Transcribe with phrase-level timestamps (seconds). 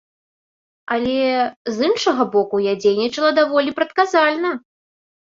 [0.93, 1.17] Але,
[1.75, 4.51] з іншага боку, я дзейнічала даволі прадказальна.